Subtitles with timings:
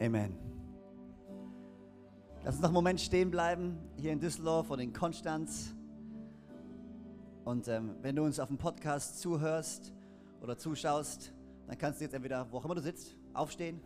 [0.00, 0.34] Amen.
[2.42, 5.74] Lass uns noch einen Moment stehen bleiben, hier in Düsseldorf und in Konstanz.
[7.44, 9.92] Und ähm, wenn du uns auf dem Podcast zuhörst
[10.40, 11.34] oder zuschaust,
[11.66, 13.78] dann kannst du jetzt entweder, wo auch immer du sitzt, aufstehen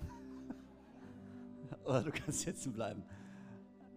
[1.84, 3.02] oder du kannst sitzen bleiben.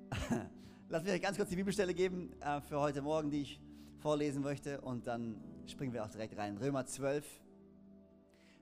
[0.90, 3.62] Lass mich ganz kurz die Bibelstelle geben äh, für heute Morgen, die ich
[4.00, 5.36] vorlesen möchte und dann
[5.68, 6.58] springen wir auch direkt rein.
[6.58, 7.24] Römer 12,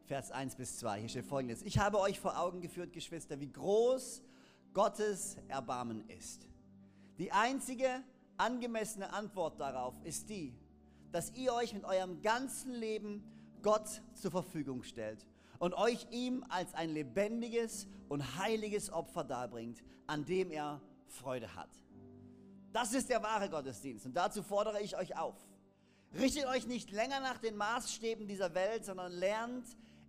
[0.06, 1.00] Vers 1 bis 2.
[1.00, 1.64] Hier steht folgendes.
[1.64, 4.22] Ich habe euch vor Augen geführt, Geschwister, wie groß
[4.72, 6.48] Gottes Erbarmen ist.
[7.18, 8.04] Die einzige
[8.38, 10.54] angemessene Antwort darauf ist die,
[11.12, 13.24] dass ihr euch mit eurem ganzen Leben
[13.64, 15.26] Gott zur Verfügung stellt
[15.58, 21.70] und euch ihm als ein lebendiges und heiliges Opfer darbringt, an dem er Freude hat.
[22.74, 25.36] Das ist der wahre Gottesdienst und dazu fordere ich euch auf.
[26.14, 29.66] Richtet euch nicht länger nach den Maßstäben dieser Welt, sondern lernt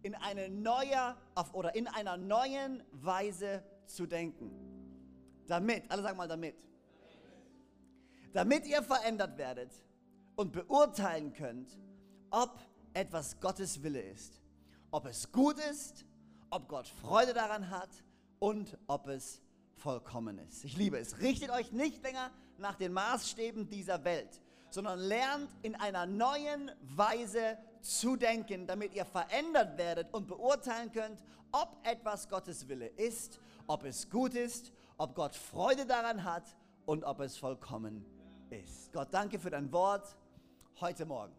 [0.07, 1.17] in eine neue
[1.53, 4.53] oder in einer neuen Weise zu denken.
[5.49, 6.55] Damit, alle sagen mal damit.
[8.33, 9.73] Damit ihr verändert werdet
[10.37, 11.77] und beurteilen könnt,
[12.31, 12.61] ob
[12.95, 14.41] etwas Gottes Wille ist,
[14.93, 16.07] ob es gut ist,
[16.51, 17.91] ob Gott Freude daran hat
[18.39, 19.43] und ob es
[19.75, 20.65] vollkommen ist.
[20.65, 21.19] Ich liebe es.
[21.21, 27.59] Richtet euch nicht länger nach den Maßstäben dieser Welt, sondern lernt in einer neuen Weise
[27.87, 33.85] zu denken, damit ihr verändert werdet und beurteilen könnt, ob etwas Gottes Wille ist, ob
[33.85, 36.45] es gut ist, ob Gott Freude daran hat
[36.85, 38.05] und ob es vollkommen
[38.51, 38.93] ist.
[38.93, 40.17] Gott, danke für dein Wort
[40.81, 41.35] heute Morgen.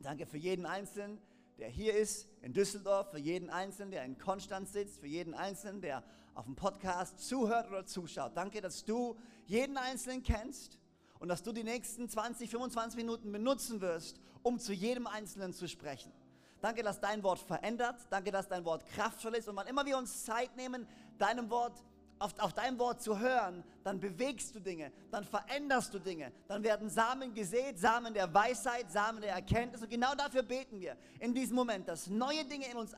[0.00, 1.18] Danke für jeden Einzelnen,
[1.58, 5.80] der hier ist in Düsseldorf, für jeden Einzelnen, der in Konstanz sitzt, für jeden Einzelnen,
[5.80, 6.02] der
[6.34, 8.36] auf dem Podcast zuhört oder zuschaut.
[8.36, 10.78] Danke, dass du jeden Einzelnen kennst
[11.18, 15.66] und dass du die nächsten 20, 25 Minuten benutzen wirst, um zu jedem Einzelnen zu
[15.66, 16.12] sprechen.
[16.60, 17.96] Danke, dass dein Wort verändert.
[18.10, 19.48] Danke, dass dein Wort kraftvoll ist.
[19.48, 20.86] Und wann immer wir uns Zeit nehmen,
[21.18, 21.74] deinem Wort
[22.20, 26.62] auf, auf dein Wort zu hören, dann bewegst du Dinge, dann veränderst du Dinge, dann
[26.62, 29.82] werden Samen gesät, Samen der Weisheit, Samen der Erkenntnis.
[29.82, 32.94] Und genau dafür beten wir in diesem Moment, dass neue Dinge in uns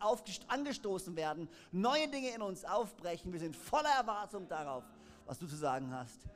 [0.49, 3.33] angestoßen werden, neue Dinge in uns aufbrechen.
[3.33, 4.84] Wir sind voller Erwartung darauf,
[5.25, 6.28] was du zu sagen hast.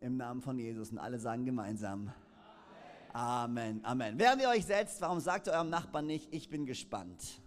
[0.00, 0.90] Im Namen von Jesus.
[0.92, 2.10] Und alle sagen gemeinsam.
[3.16, 3.80] Amen.
[3.84, 4.18] Amen.
[4.18, 7.40] Während ihr euch setzt, warum sagt ihr eurem Nachbarn nicht, ich bin gespannt?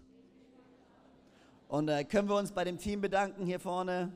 [1.67, 4.13] Und äh, können wir uns bei dem Team bedanken hier vorne?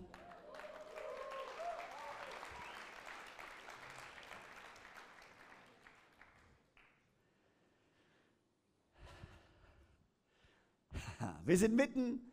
[11.44, 12.32] Wir sind mitten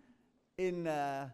[0.54, 1.26] in äh,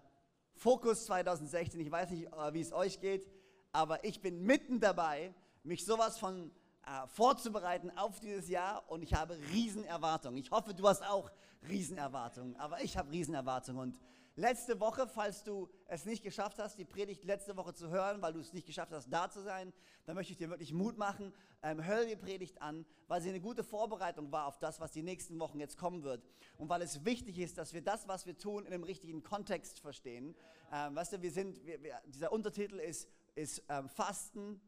[0.54, 1.78] Fokus 2016.
[1.80, 3.30] Ich weiß nicht, äh, wie es euch geht,
[3.72, 5.34] aber ich bin mitten dabei,
[5.64, 6.50] mich sowas von
[6.86, 10.38] äh, vorzubereiten auf dieses Jahr und ich habe Riesenerwartungen.
[10.38, 11.30] Ich hoffe, du hast auch
[11.68, 13.98] Riesenerwartungen, aber ich habe Riesenerwartungen und
[14.36, 18.32] Letzte Woche, falls du es nicht geschafft hast, die Predigt letzte Woche zu hören, weil
[18.32, 19.72] du es nicht geschafft hast, da zu sein,
[20.06, 21.32] dann möchte ich dir wirklich Mut machen.
[21.62, 25.04] Ähm, hör die Predigt an, weil sie eine gute Vorbereitung war auf das, was die
[25.04, 26.26] nächsten Wochen jetzt kommen wird.
[26.58, 29.78] Und weil es wichtig ist, dass wir das, was wir tun, in einem richtigen Kontext
[29.78, 30.34] verstehen.
[30.72, 34.60] Ähm, weißt du, wir sind, wir, wir, dieser Untertitel ist, ist ähm, Fasten,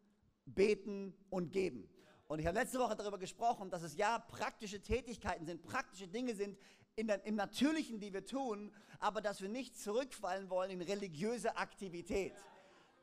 [0.44, 1.88] Beten und Geben.
[2.28, 6.34] Und ich habe letzte Woche darüber gesprochen, dass es ja praktische Tätigkeiten sind, praktische Dinge
[6.34, 6.59] sind,
[6.98, 12.32] der, im Natürlichen, die wir tun, aber dass wir nicht zurückfallen wollen in religiöse Aktivität.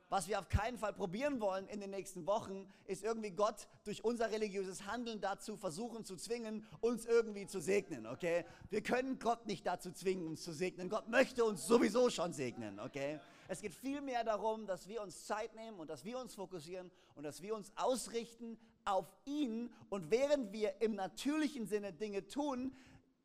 [0.09, 4.03] Was wir auf keinen Fall probieren wollen in den nächsten Wochen, ist irgendwie Gott durch
[4.03, 8.45] unser religiöses Handeln dazu versuchen zu zwingen, uns irgendwie zu segnen, okay?
[8.69, 10.90] Wir können Gott nicht dazu zwingen, uns zu segnen.
[10.90, 13.19] Gott möchte uns sowieso schon segnen, okay?
[13.47, 17.23] Es geht vielmehr darum, dass wir uns Zeit nehmen und dass wir uns fokussieren und
[17.23, 19.74] dass wir uns ausrichten auf ihn.
[19.90, 22.76] Und während wir im natürlichen Sinne Dinge tun,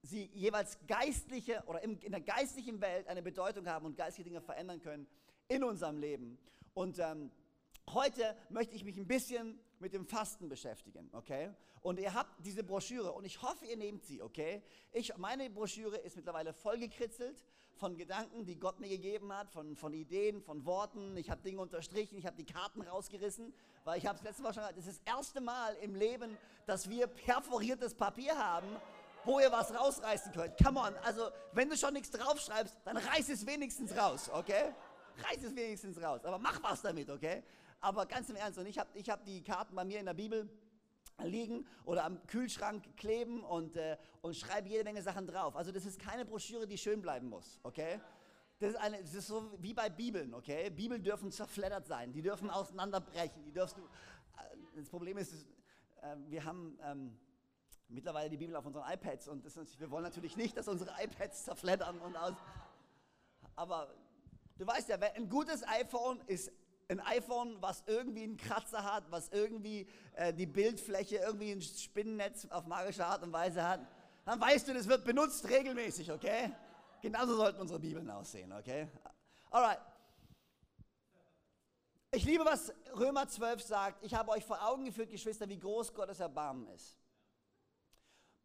[0.03, 4.81] sie jeweils geistliche oder in der geistlichen Welt eine Bedeutung haben und geistliche Dinge verändern
[4.81, 5.07] können
[5.49, 6.39] in unserem Leben.
[6.75, 7.31] Und ähm,
[7.91, 11.51] heute möchte ich mich ein bisschen mit dem Fasten beschäftigen, okay?
[11.83, 14.63] Und ihr habt diese Broschüre und ich hoffe, ihr nehmt sie, okay?
[14.93, 17.43] Ich, meine Broschüre ist mittlerweile vollgekritzelt
[17.75, 21.17] von Gedanken, die Gott mir gegeben hat, von, von Ideen, von Worten.
[21.17, 23.55] Ich habe Dinge unterstrichen, ich habe die Karten rausgerissen,
[23.85, 26.37] weil ich habe es letzte Mal schon gesagt, das ist das erste Mal im Leben,
[26.67, 28.69] dass wir perforiertes Papier haben
[29.25, 30.57] wo ihr was rausreißen könnt.
[30.63, 34.73] Come on, also wenn du schon nichts draufschreibst, dann reiß es wenigstens raus, okay?
[35.19, 37.43] Reiß es wenigstens raus, aber mach was damit, okay?
[37.81, 40.15] Aber ganz im Ernst, und ich habe ich hab die Karten bei mir in der
[40.15, 40.49] Bibel
[41.23, 45.57] liegen oder am Kühlschrank kleben und, äh, und schreibe jede Menge Sachen drauf.
[45.57, 48.01] Also das ist keine Broschüre, die schön bleiben muss, okay?
[48.61, 50.71] Das ist, eine, das ist so wie bei Bibeln, okay?
[50.71, 53.83] Bibeln dürfen zerfleddert sein, die dürfen auseinanderbrechen, die dürfen...
[53.83, 55.33] Äh, das Problem ist,
[56.03, 56.79] äh, wir haben...
[56.83, 57.19] Ähm,
[57.91, 59.43] mittlerweile die Bibel auf unseren iPads und
[59.81, 62.35] wir wollen natürlich nicht, dass unsere iPads zerfleddern und aus.
[63.57, 63.89] Aber
[64.59, 66.51] Du weißt ja, ein gutes iPhone ist
[66.91, 72.47] ein iPhone, was irgendwie einen Kratzer hat, was irgendwie äh, die Bildfläche irgendwie ein Spinnennetz
[72.47, 73.87] auf magische Art und Weise hat,
[74.25, 76.51] dann weißt du, das wird benutzt regelmäßig, okay?
[77.03, 78.89] Genauso sollten unsere Bibeln aussehen, okay?
[79.51, 79.81] Alright.
[82.11, 84.03] Ich liebe, was Römer 12 sagt.
[84.03, 86.97] Ich habe euch vor Augen geführt, Geschwister, wie groß Gottes Erbarmen ist.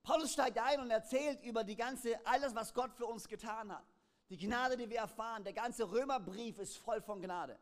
[0.04, 3.86] Paulus steigt ein und erzählt über die ganze, alles, was Gott für uns getan hat.
[4.30, 5.46] Die Gnade, die wir erfahren.
[5.46, 7.58] Der ganze Römerbrief ist voll von Gnade.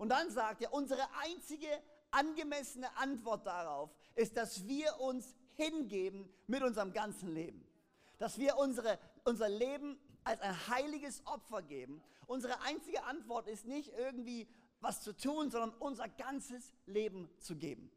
[0.00, 1.68] Und dann sagt er, unsere einzige
[2.10, 7.68] angemessene Antwort darauf ist, dass wir uns hingeben mit unserem ganzen Leben.
[8.16, 12.02] Dass wir unsere, unser Leben als ein heiliges Opfer geben.
[12.26, 14.48] Unsere einzige Antwort ist nicht irgendwie
[14.80, 17.90] was zu tun, sondern unser ganzes Leben zu geben.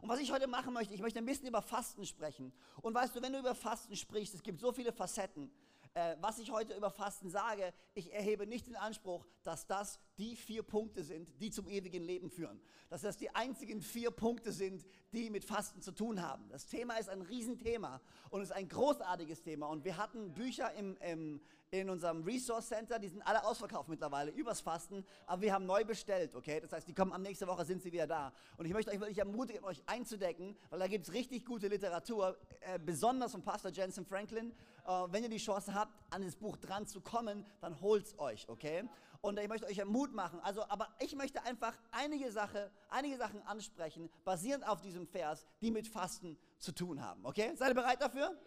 [0.00, 2.52] Und was ich heute machen möchte, ich möchte ein bisschen über Fasten sprechen.
[2.82, 5.52] Und weißt du, wenn du über Fasten sprichst, es gibt so viele Facetten
[5.94, 10.36] äh, was ich heute über Fasten sage, ich erhebe nicht den Anspruch, dass das die
[10.36, 12.60] vier Punkte sind, die zum ewigen Leben führen.
[12.88, 16.48] Dass das die einzigen vier Punkte sind, die mit Fasten zu tun haben.
[16.48, 18.00] Das Thema ist ein Riesenthema
[18.30, 19.66] und ist ein großartiges Thema.
[19.66, 21.40] Und wir hatten Bücher im, im,
[21.70, 25.84] in unserem Resource Center, die sind alle ausverkauft mittlerweile übers Fasten, aber wir haben neu
[25.84, 26.60] bestellt, okay?
[26.60, 28.32] Das heißt, die kommen am nächsten Woche, sind sie wieder da.
[28.56, 32.38] Und ich möchte euch wirklich ermutigen, euch einzudecken, weil da gibt es richtig gute Literatur,
[32.60, 34.52] äh, besonders von Pastor Jensen Franklin.
[34.86, 38.48] Äh, wenn ihr die Chance habt, an das Buch dran zu kommen, dann holt's euch,
[38.48, 38.84] okay?
[39.24, 40.38] Und ich möchte euch Mut machen.
[40.40, 45.70] Also, aber ich möchte einfach einige, Sache, einige Sachen ansprechen, basierend auf diesem Vers, die
[45.70, 47.54] mit Fasten zu tun haben, okay?
[47.56, 48.38] Seid ihr bereit dafür?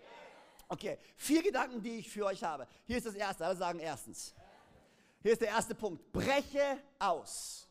[0.68, 2.68] Okay, vier Gedanken, die ich für euch habe.
[2.86, 4.36] Hier ist das erste, alle sagen erstens.
[5.24, 6.12] Hier ist der erste Punkt.
[6.12, 7.68] Breche aus.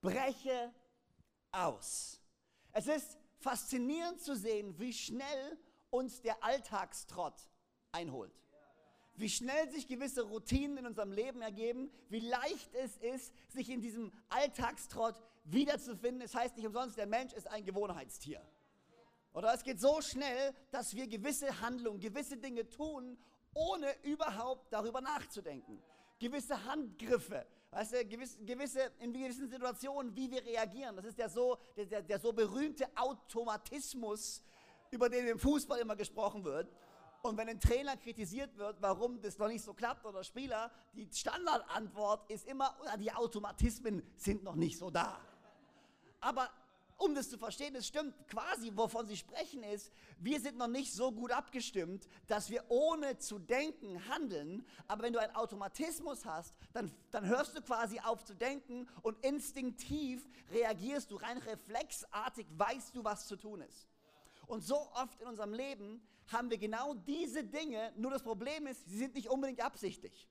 [0.00, 0.72] Breche
[1.52, 2.18] aus.
[2.72, 5.58] Es ist faszinierend zu sehen, wie schnell
[5.90, 7.36] uns der Alltagstrott
[7.92, 8.32] einholt.
[9.18, 13.80] Wie schnell sich gewisse Routinen in unserem Leben ergeben, wie leicht es ist, sich in
[13.80, 16.22] diesem Alltagstrott wiederzufinden.
[16.22, 18.40] Es heißt nicht umsonst, der Mensch ist ein Gewohnheitstier.
[19.32, 23.18] Oder es geht so schnell, dass wir gewisse Handlungen, gewisse Dinge tun,
[23.54, 25.82] ohne überhaupt darüber nachzudenken.
[26.20, 30.94] Gewisse Handgriffe, weißt du, gewisse, in gewissen Situationen, wie wir reagieren.
[30.94, 34.42] Das ist der so, der, der, der so berühmte Automatismus,
[34.90, 36.72] über den im Fußball immer gesprochen wird.
[37.22, 41.08] Und wenn ein Trainer kritisiert wird, warum das noch nicht so klappt oder Spieler, die
[41.12, 45.20] Standardantwort ist immer, die Automatismen sind noch nicht so da.
[46.20, 46.50] Aber
[46.96, 50.92] um das zu verstehen, es stimmt quasi, wovon sie sprechen, ist, wir sind noch nicht
[50.92, 54.66] so gut abgestimmt, dass wir ohne zu denken handeln.
[54.88, 59.24] Aber wenn du einen Automatismus hast, dann, dann hörst du quasi auf zu denken und
[59.24, 63.88] instinktiv reagierst du, rein reflexartig weißt du, was zu tun ist.
[64.48, 68.88] Und so oft in unserem Leben haben wir genau diese Dinge, nur das Problem ist,
[68.88, 70.28] sie sind nicht unbedingt absichtlich.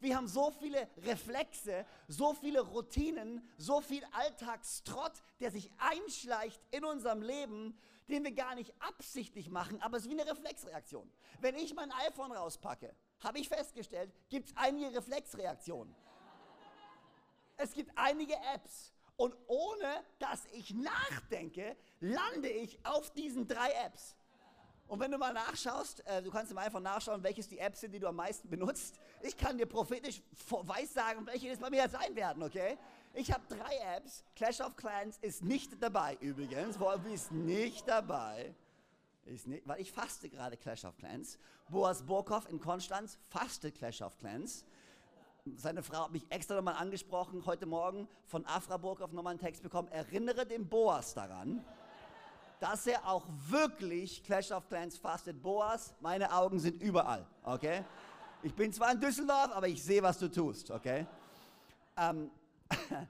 [0.00, 6.84] Wir haben so viele Reflexe, so viele Routinen, so viel Alltagstrott, der sich einschleicht in
[6.84, 7.78] unserem Leben,
[8.08, 11.10] den wir gar nicht absichtlich machen, aber es ist wie eine Reflexreaktion.
[11.40, 15.94] Wenn ich mein iPhone rauspacke, habe ich festgestellt, gibt es einige Reflexreaktionen.
[17.56, 24.16] Es gibt einige Apps und ohne dass ich nachdenke, lande ich auf diesen drei Apps.
[24.86, 27.92] Und wenn du mal nachschaust, äh, du kannst im einfach nachschauen, welches die Apps sind,
[27.92, 29.00] die du am meisten benutzt.
[29.22, 32.76] Ich kann dir prophetisch weissagen, welche es bei mir sein werden, okay?
[33.14, 34.24] Ich habe drei Apps.
[34.36, 36.78] Clash of Clans ist nicht dabei übrigens.
[36.78, 38.54] Wolfi ist nicht dabei.
[39.24, 41.38] Ist nicht, weil ich faste gerade Clash of Clans.
[41.68, 44.66] Boas Burkhoff in Konstanz fastet Clash of Clans.
[45.56, 49.62] Seine Frau hat mich extra nochmal angesprochen, heute Morgen von Afra Burkhoff nochmal einen Text
[49.62, 49.88] bekommen.
[49.88, 51.64] Erinnere den Boas daran
[52.60, 55.42] dass er auch wirklich Clash of Clans fastet.
[55.42, 57.84] Boas, meine Augen sind überall, okay?
[58.42, 61.06] Ich bin zwar in Düsseldorf, aber ich sehe, was du tust, okay?
[61.96, 62.30] Ähm,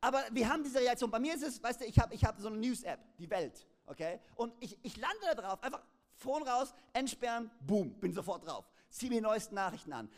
[0.00, 1.10] aber wir haben diese Reaktion.
[1.10, 3.66] Bei mir ist es, weißt du, ich habe ich hab so eine News-App, die Welt,
[3.86, 4.20] okay?
[4.36, 5.82] Und ich, ich lande da drauf, einfach
[6.16, 8.64] Phone raus, entsperren, boom, bin sofort drauf.
[8.90, 10.08] Zieh mir die neuesten Nachrichten an.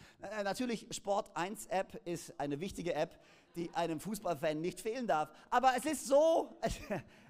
[0.45, 3.19] Natürlich, Sport 1 App ist eine wichtige App,
[3.55, 5.31] die einem Fußballfan nicht fehlen darf.
[5.49, 6.59] Aber es ist so,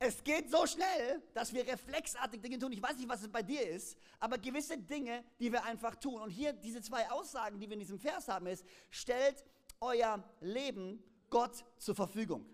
[0.00, 2.70] Es geht so schnell, dass wir reflexartig Dinge tun.
[2.70, 6.22] Ich weiß nicht, was es bei dir ist, aber gewisse Dinge, die wir einfach tun.
[6.22, 9.44] Und hier diese zwei Aussagen, die wir in diesem Vers haben, ist, stellt
[9.80, 12.48] euer Leben Gott zur Verfügung.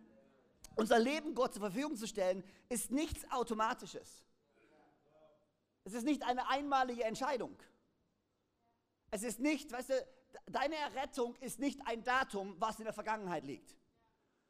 [0.74, 4.24] Unser Leben Gott zur Verfügung zu stellen, ist nichts Automatisches.
[5.84, 7.56] Es ist nicht eine einmalige Entscheidung.
[9.10, 10.06] Es ist nicht, weißt du,
[10.46, 13.76] deine Errettung ist nicht ein Datum, was in der Vergangenheit liegt.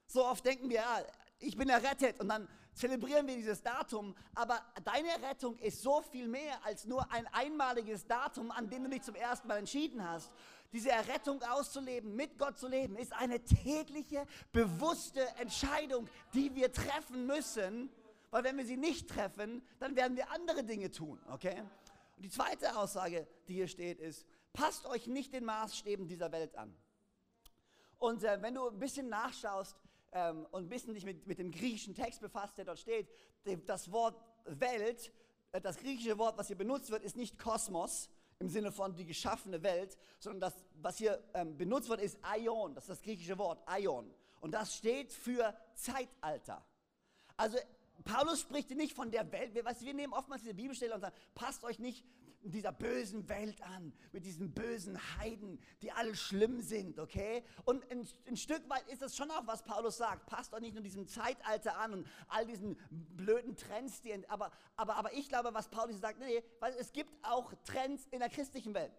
[0.06, 1.02] So oft denken wir, ja,
[1.40, 6.28] ich bin errettet und dann zelebrieren wir dieses Datum, aber deine Rettung ist so viel
[6.28, 10.30] mehr als nur ein einmaliges Datum, an dem du dich zum ersten Mal entschieden hast.
[10.72, 17.26] diese Errettung auszuleben, mit Gott zu leben, ist eine tägliche, bewusste Entscheidung, die wir treffen
[17.26, 17.90] müssen.
[18.32, 21.62] Weil wenn wir sie nicht treffen, dann werden wir andere Dinge tun, okay?
[22.16, 26.56] Und die zweite Aussage, die hier steht, ist, passt euch nicht den Maßstäben dieser Welt
[26.56, 26.76] an.
[27.98, 29.76] Und äh, wenn du ein bisschen nachschaust
[30.14, 33.08] ähm, und ein bisschen dich mit, mit dem griechischen Text befasst, der dort steht,
[33.66, 35.12] das Wort Welt,
[35.52, 39.04] äh, das griechische Wort, was hier benutzt wird, ist nicht Kosmos, im Sinne von die
[39.04, 42.74] geschaffene Welt, sondern das, was hier ähm, benutzt wird, ist Aion.
[42.74, 44.12] Das ist das griechische Wort, Aion.
[44.40, 46.64] Und das steht für Zeitalter.
[47.36, 47.58] Also
[48.02, 49.54] Paulus spricht nicht von der Welt.
[49.54, 52.04] Wir, weißt, wir nehmen oftmals diese Bibelstelle und sagen, passt euch nicht
[52.50, 57.42] dieser bösen Welt an, mit diesen bösen Heiden, die alle schlimm sind, okay?
[57.64, 60.26] Und ein, ein, Stück weit ist das schon auch, was Paulus sagt.
[60.26, 64.96] Passt euch nicht nur diesem Zeitalter an und all diesen blöden Trends, die, aber, aber,
[64.96, 68.74] aber ich glaube, was Paulus sagt, nee, weil es gibt auch Trends in der christlichen
[68.74, 68.92] Welt.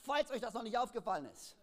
[0.00, 1.56] Falls euch das noch nicht aufgefallen ist.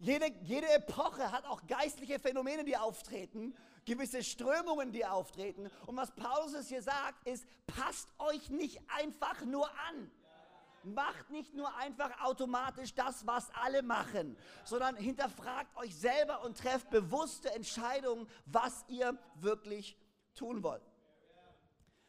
[0.00, 5.70] Jede, jede Epoche hat auch geistliche Phänomene, die auftreten gewisse Strömungen, die auftreten.
[5.86, 10.10] Und was Paulus hier sagt, ist, passt euch nicht einfach nur an.
[10.82, 16.88] Macht nicht nur einfach automatisch das, was alle machen, sondern hinterfragt euch selber und trefft
[16.88, 19.98] bewusste Entscheidungen, was ihr wirklich
[20.34, 20.82] tun wollt.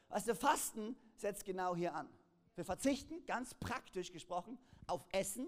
[0.08, 2.10] Weißt du, Fasten setzt genau hier an.
[2.56, 5.48] Wir verzichten, ganz praktisch gesprochen, auf Essen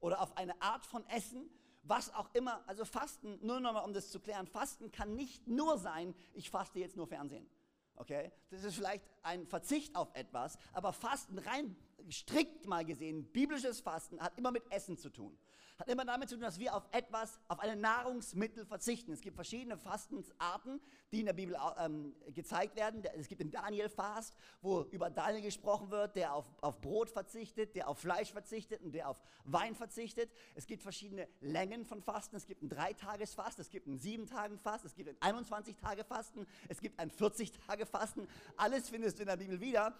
[0.00, 1.48] oder auf eine Art von Essen,
[1.84, 5.78] was auch immer, also Fasten, nur nochmal, um das zu klären, Fasten kann nicht nur
[5.78, 7.48] sein, ich faste jetzt nur Fernsehen.
[7.96, 8.32] Okay?
[8.50, 11.76] Das ist vielleicht ein Verzicht auf etwas, aber Fasten rein
[12.10, 15.36] strikt mal gesehen, biblisches Fasten hat immer mit Essen zu tun
[15.78, 19.12] hat immer damit zu tun, dass wir auf etwas, auf eine Nahrungsmittel verzichten.
[19.12, 20.80] Es gibt verschiedene Fastensarten,
[21.10, 23.02] die in der Bibel ähm, gezeigt werden.
[23.16, 27.88] Es gibt den Daniel-Fast, wo über Daniel gesprochen wird, der auf, auf Brot verzichtet, der
[27.88, 30.30] auf Fleisch verzichtet und der auf Wein verzichtet.
[30.54, 32.36] Es gibt verschiedene Längen von Fasten.
[32.36, 37.10] Es gibt einen Dreitagesfast, es gibt einen Sieben-Tagen-Fast, es gibt einen 21-Tage-Fasten, es gibt einen
[37.10, 38.28] 40-Tage-Fasten.
[38.56, 39.96] Alles findest du in der Bibel wieder.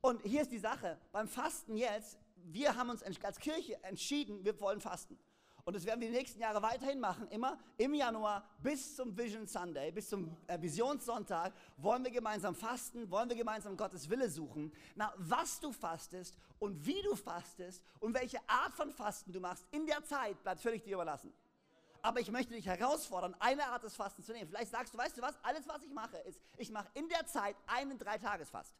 [0.00, 2.18] Und hier ist die Sache, beim Fasten jetzt
[2.52, 5.18] wir haben uns als Kirche entschieden, wir wollen fasten.
[5.64, 7.28] Und das werden wir die nächsten Jahre weiterhin machen.
[7.28, 13.10] Immer im Januar bis zum Vision Sunday, bis zum äh, Visionssonntag, wollen wir gemeinsam fasten,
[13.10, 14.72] wollen wir gemeinsam Gottes Wille suchen.
[14.94, 19.66] Na, was du fastest und wie du fastest und welche Art von Fasten du machst
[19.70, 21.34] in der Zeit, bleibt völlig dir überlassen.
[22.00, 24.48] Aber ich möchte dich herausfordern, eine Art des Fastens zu nehmen.
[24.48, 27.26] Vielleicht sagst du, weißt du was, alles was ich mache, ist, ich mache in der
[27.26, 28.72] Zeit einen Dreitagesfast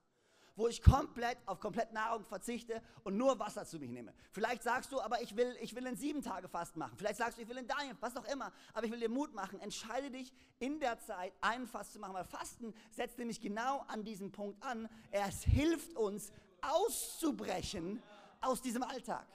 [0.59, 4.13] wo ich komplett auf komplett Nahrung verzichte und nur Wasser zu mir nehme.
[4.33, 6.97] Vielleicht sagst du, aber ich will, ich will einen sieben Tage Fast machen.
[6.99, 8.53] Vielleicht sagst du, ich will einen Daniel, was auch immer.
[8.75, 9.61] Aber ich will dir Mut machen.
[9.61, 14.03] Entscheide dich in der Zeit einen Fast zu machen, weil Fasten setzt nämlich genau an
[14.03, 14.89] diesem Punkt an.
[15.13, 18.03] Es hilft uns auszubrechen
[18.41, 19.27] aus diesem Alltag.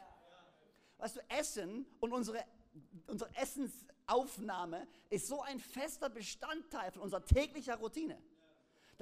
[0.97, 2.43] Weißt du, Essen und unsere,
[3.07, 8.21] unsere Essensaufnahme ist so ein fester Bestandteil von unserer täglichen Routine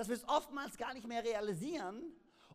[0.02, 2.02] dass wir es oftmals gar nicht mehr realisieren.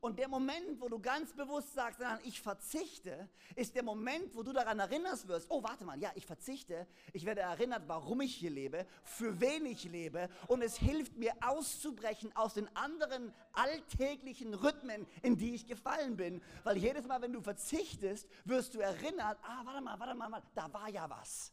[0.01, 4.53] Und der Moment, wo du ganz bewusst sagst, ich verzichte, ist der Moment, wo du
[4.53, 8.51] daran erinnerst wirst, oh, warte mal, ja, ich verzichte, ich werde erinnert, warum ich hier
[8.51, 15.07] lebe, für wen ich lebe und es hilft mir auszubrechen aus den anderen alltäglichen Rhythmen,
[15.23, 16.43] in die ich gefallen bin.
[16.65, 20.73] Weil jedes Mal, wenn du verzichtest, wirst du erinnert, ah, warte mal, warte mal, da
[20.73, 21.53] war ja was.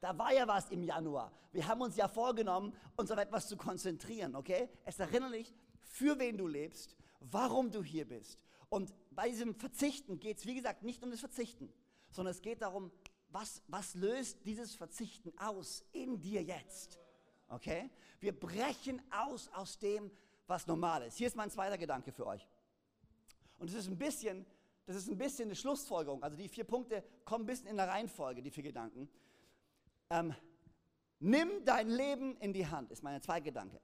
[0.00, 1.30] Da war ja was im Januar.
[1.52, 4.68] Wir haben uns ja vorgenommen, uns auf etwas zu konzentrieren, okay?
[4.84, 8.40] Es erinnert dich, für wen du lebst, warum du hier bist.
[8.70, 11.72] Und bei diesem Verzichten geht es, wie gesagt, nicht um das Verzichten,
[12.10, 12.90] sondern es geht darum,
[13.28, 16.98] was, was löst dieses Verzichten aus in dir jetzt?
[17.48, 17.90] Okay?
[18.20, 20.10] Wir brechen aus aus dem,
[20.46, 21.16] was normal ist.
[21.18, 22.48] Hier ist mein zweiter Gedanke für euch.
[23.58, 24.46] Und es ist ein bisschen,
[24.86, 26.22] das ist ein bisschen eine Schlussfolgerung.
[26.22, 29.08] Also die vier Punkte kommen ein bisschen in der Reihenfolge, die vier Gedanken.
[30.10, 30.34] Ähm,
[31.20, 33.80] nimm dein Leben in die Hand, ist mein zweiter Gedanke.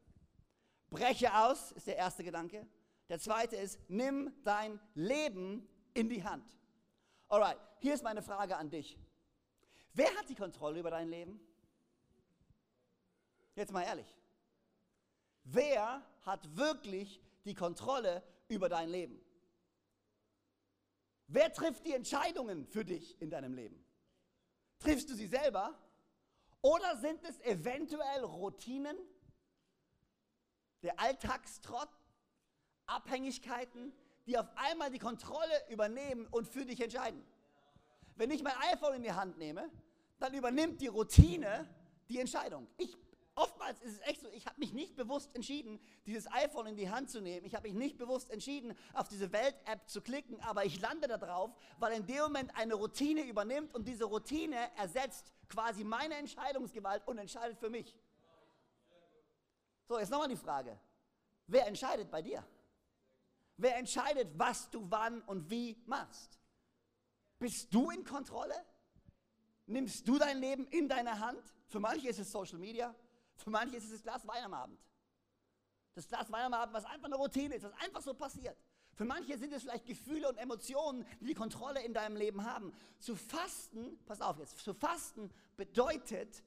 [0.90, 2.66] Breche aus, ist der erste Gedanke.
[3.08, 6.44] Der zweite ist, nimm dein Leben in die Hand.
[7.28, 8.98] Alright, hier ist meine Frage an dich.
[9.94, 11.40] Wer hat die Kontrolle über dein Leben?
[13.54, 14.14] Jetzt mal ehrlich.
[15.44, 19.20] Wer hat wirklich die Kontrolle über dein Leben?
[21.28, 23.84] Wer trifft die Entscheidungen für dich in deinem Leben?
[24.78, 25.78] Triffst du sie selber
[26.66, 28.96] oder sind es eventuell Routinen,
[30.82, 31.88] der Alltagstrott,
[32.86, 33.92] Abhängigkeiten,
[34.26, 37.24] die auf einmal die Kontrolle übernehmen und für dich entscheiden?
[38.16, 39.70] Wenn ich mein iPhone in die Hand nehme,
[40.18, 41.72] dann übernimmt die Routine
[42.08, 42.66] die Entscheidung.
[42.78, 42.96] Ich,
[43.36, 46.90] oftmals ist es echt so, ich habe mich nicht bewusst entschieden, dieses iPhone in die
[46.90, 47.46] Hand zu nehmen.
[47.46, 51.18] Ich habe mich nicht bewusst entschieden, auf diese Welt-App zu klicken, aber ich lande da
[51.18, 57.06] drauf, weil in dem Moment eine Routine übernimmt und diese Routine ersetzt quasi meine Entscheidungsgewalt
[57.06, 57.94] und entscheidet für mich.
[59.84, 60.78] So, jetzt nochmal die Frage.
[61.46, 62.44] Wer entscheidet bei dir?
[63.58, 66.40] Wer entscheidet, was du wann und wie machst?
[67.38, 68.54] Bist du in Kontrolle?
[69.66, 71.42] Nimmst du dein Leben in deine Hand?
[71.68, 72.94] Für manche ist es Social Media,
[73.36, 74.78] für manche ist es das Glas Wein am Abend.
[75.94, 78.56] Das Glas Wein am Abend, was einfach eine Routine ist, was einfach so passiert.
[78.94, 82.72] Für manche sind es vielleicht Gefühle und Emotionen, die die Kontrolle in deinem Leben haben.
[82.98, 86.42] Zu fasten, pass auf jetzt, zu fasten bedeutet,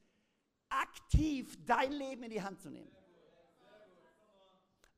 [0.69, 2.91] aktiv dein Leben in die Hand zu nehmen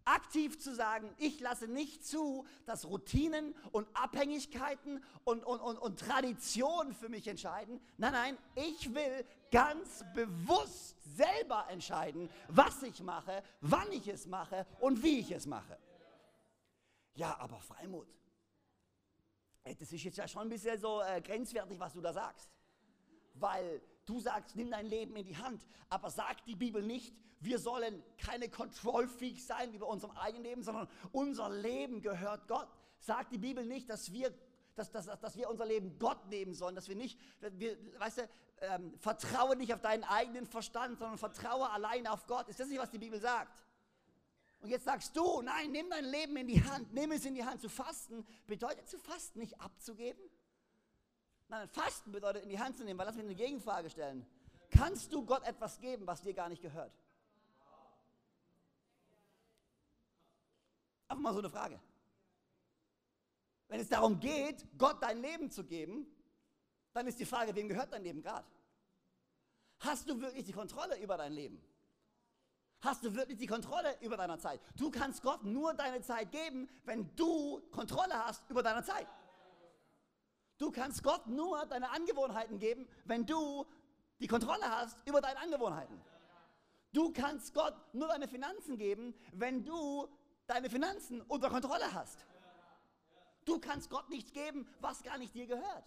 [0.05, 5.99] aktiv zu sagen, ich lasse nicht zu, dass Routinen und Abhängigkeiten und, und, und, und
[5.99, 7.79] Traditionen für mich entscheiden.
[7.97, 14.65] Nein, nein, ich will ganz bewusst selber entscheiden, was ich mache, wann ich es mache
[14.79, 15.77] und wie ich es mache.
[17.13, 18.07] Ja, aber Freimut,
[19.63, 22.49] das ist jetzt ja schon ein bisschen so äh, grenzwertig, was du da sagst.
[23.33, 27.59] Weil du sagst, nimm dein Leben in die Hand, aber sagt die Bibel nicht, wir
[27.59, 32.69] sollen keine Control-Freaks sein über unserem eigenen Leben, sondern unser Leben gehört Gott.
[32.99, 34.33] Sagt die Bibel nicht, dass wir,
[34.75, 38.29] dass, dass, dass wir unser Leben Gott nehmen sollen, dass wir nicht, wir, weißt du,
[38.61, 42.47] ähm, vertraue nicht auf deinen eigenen Verstand, sondern vertraue allein auf Gott.
[42.47, 43.63] Ist das nicht, was die Bibel sagt?
[44.61, 47.43] Und jetzt sagst du, nein, nimm dein Leben in die Hand, nimm es in die
[47.43, 47.61] Hand.
[47.61, 50.21] Zu fasten bedeutet zu fasten nicht abzugeben.
[51.47, 54.25] Nein, fasten bedeutet in die Hand zu nehmen, weil lass mich eine Gegenfrage stellen.
[54.69, 56.93] Kannst du Gott etwas geben, was dir gar nicht gehört?
[61.07, 61.79] Einfach mal so eine Frage.
[63.67, 66.05] Wenn es darum geht, Gott dein Leben zu geben,
[66.93, 68.47] dann ist die Frage, wem gehört dein Leben gerade?
[69.79, 71.61] Hast du wirklich die Kontrolle über dein Leben?
[72.81, 74.59] Hast du wirklich die Kontrolle über deine Zeit?
[74.75, 79.07] Du kannst Gott nur deine Zeit geben, wenn du Kontrolle hast über deine Zeit.
[80.57, 83.65] Du kannst Gott nur deine Angewohnheiten geben, wenn du
[84.19, 85.99] die Kontrolle hast über deine Angewohnheiten.
[86.93, 90.07] Du kannst Gott nur deine Finanzen geben, wenn du
[90.45, 92.25] deine Finanzen unter Kontrolle hast.
[93.45, 95.83] Du kannst Gott nichts geben, was gar nicht dir gehört.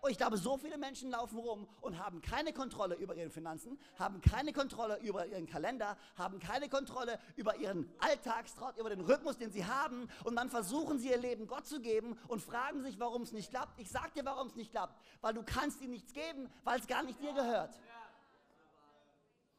[0.00, 3.78] Und ich glaube, so viele Menschen laufen rum und haben keine Kontrolle über ihre Finanzen,
[3.98, 9.36] haben keine Kontrolle über ihren Kalender, haben keine Kontrolle über ihren Alltagstrott, über den Rhythmus,
[9.36, 10.08] den sie haben.
[10.24, 13.50] Und dann versuchen sie ihr Leben Gott zu geben und fragen sich, warum es nicht
[13.50, 13.78] klappt.
[13.78, 14.98] Ich sage dir, warum es nicht klappt.
[15.20, 17.78] Weil du kannst ihm nichts geben, weil es gar nicht dir gehört.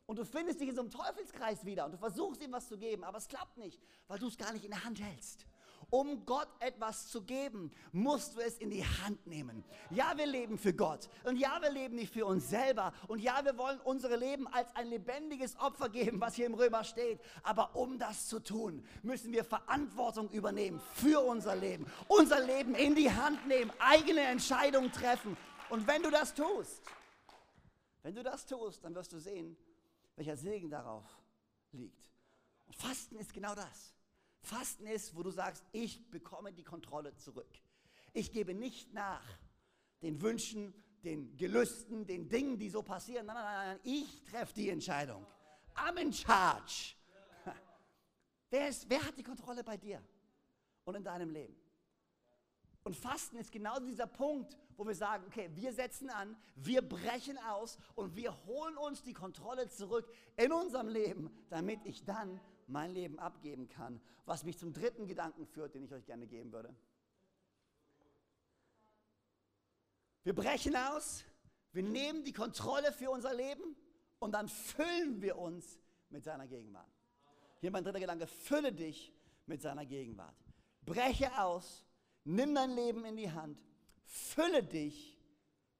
[0.08, 2.78] Und du findest dich in so einem Teufelskreis wieder und du versuchst ihm was zu
[2.78, 5.46] geben, aber es klappt nicht, weil du es gar nicht in der Hand hältst.
[5.92, 9.64] Um Gott etwas zu geben, musst du es in die Hand nehmen.
[9.90, 11.10] Ja, wir leben für Gott.
[11.26, 12.94] Und ja, wir leben nicht für uns selber.
[13.10, 16.86] Und ja, wir wollen unsere Leben als ein lebendiges Opfer geben, was hier im Römer
[16.86, 17.20] steht.
[17.44, 21.86] Aber um das zu tun, müssen wir Verantwortung übernehmen für unser Leben.
[22.08, 25.36] Unser Leben in die Hand nehmen, eigene Entscheidungen treffen.
[25.70, 26.82] Und wenn du das tust,
[28.02, 29.58] wenn du das tust, dann wirst du sehen,
[30.16, 31.04] welcher Segen darauf
[31.74, 32.10] liegt.
[32.68, 33.94] Und Fasten ist genau das.
[34.42, 37.50] Fasten ist, wo du sagst, ich bekomme die Kontrolle zurück.
[38.14, 39.24] Ich gebe nicht nach
[40.02, 40.74] den Wünschen,
[41.04, 43.26] den Gelüsten, den Dingen, die so passieren.
[43.26, 45.26] Nein, nein, nein, ich treffe die Entscheidung.
[45.76, 46.96] I'm in charge.
[48.50, 50.04] Wer, ist, wer hat die Kontrolle bei dir
[50.84, 51.56] und in deinem Leben?
[52.84, 57.38] Und Fasten ist genau dieser Punkt, wo wir sagen, okay, wir setzen an, wir brechen
[57.38, 62.92] aus und wir holen uns die Kontrolle zurück in unserem Leben, damit ich dann mein
[62.92, 64.02] Leben abgeben kann.
[64.26, 66.76] Was mich zum dritten Gedanken führt, den ich euch gerne geben würde.
[70.24, 71.24] Wir brechen aus,
[71.72, 73.76] wir nehmen die Kontrolle für unser Leben
[74.20, 76.92] und dann füllen wir uns mit seiner Gegenwart.
[77.60, 79.12] Hier mein dritter Gedanke, fülle dich
[79.48, 80.36] mit seiner Gegenwart.
[80.86, 81.86] Breche aus
[82.24, 83.60] Nimm dein Leben in die Hand,
[84.06, 85.18] fülle dich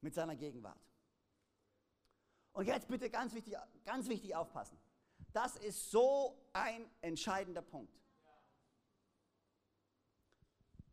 [0.00, 0.80] mit seiner Gegenwart.
[2.52, 4.76] Und jetzt bitte ganz wichtig, ganz wichtig aufpassen.
[5.32, 7.98] Das ist so ein entscheidender Punkt.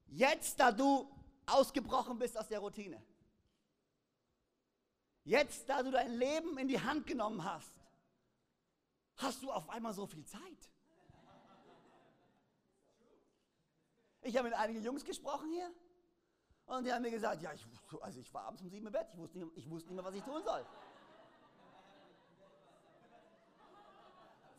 [0.07, 1.09] Jetzt, da du
[1.45, 3.03] ausgebrochen bist aus der Routine,
[5.23, 7.73] jetzt, da du dein Leben in die Hand genommen hast,
[9.17, 10.71] hast du auf einmal so viel Zeit.
[14.21, 15.71] Ich habe mit einigen Jungs gesprochen hier
[16.65, 17.65] und die haben mir gesagt, ja, ich,
[18.01, 20.05] also ich war abends um sieben im Bett, ich wusste, nicht, ich wusste nicht mehr,
[20.05, 20.65] was ich tun soll.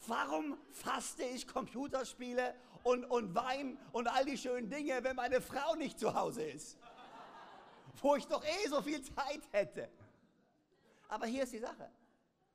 [0.07, 5.75] Warum faste ich Computerspiele und, und Wein und all die schönen Dinge, wenn meine Frau
[5.75, 6.79] nicht zu Hause ist?
[8.01, 9.91] Wo ich doch eh so viel Zeit hätte.
[11.09, 11.91] Aber hier ist die Sache.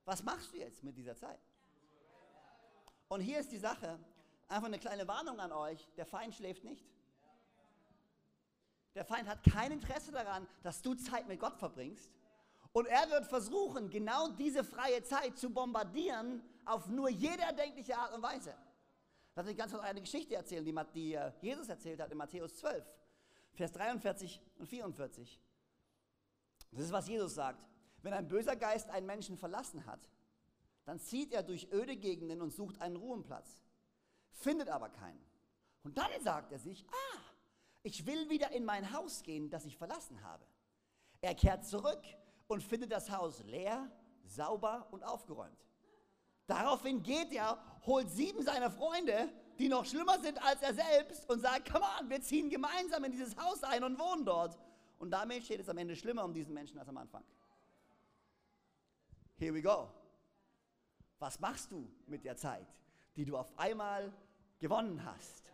[0.06, 1.40] Was machst du jetzt mit dieser Zeit?
[3.08, 4.00] Und hier ist die Sache,
[4.48, 6.86] einfach eine kleine Warnung an euch, der Feind schläft nicht.
[8.96, 12.10] Der Feind hat kein Interesse daran, dass du Zeit mit Gott verbringst.
[12.76, 18.14] Und er wird versuchen, genau diese freie Zeit zu bombardieren auf nur jede erdenkliche Art
[18.14, 18.54] und Weise.
[19.34, 22.86] Lass mich ganz kurz eine Geschichte erzählen, die, äh, Jesus erzählt hat in Matthäus 12,
[23.54, 25.40] Vers 43 und 44.
[26.72, 27.66] Das ist, was Jesus sagt.
[28.02, 30.10] Wenn ein böser Geist einen Menschen verlassen hat,
[30.84, 33.64] dann zieht er durch öde Gegenden und sucht einen Ruheplatz,
[34.32, 35.26] findet aber keinen.
[35.84, 37.22] Und dann sagt er sich, ah,
[37.84, 40.46] ich will wieder in mein Haus gehen, das ich verlassen habe.
[41.22, 42.04] Er kehrt zurück
[42.48, 43.90] und findet das Haus leer,
[44.26, 45.66] sauber und aufgeräumt.
[46.48, 51.40] Daraufhin geht er, holt sieben seiner Freunde, die noch schlimmer sind als er selbst, und
[51.40, 54.60] sagt, come on, wir ziehen gemeinsam in dieses Haus ein und wohnen dort.
[55.00, 57.24] Und damit steht es am Ende schlimmer um diesen Menschen als am Anfang.
[59.38, 59.90] Here we go.
[61.20, 62.68] Was machst du mit der Zeit,
[63.16, 64.14] die du auf einmal
[64.60, 65.45] gewonnen hast?